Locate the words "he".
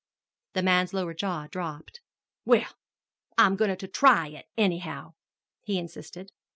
5.61-5.77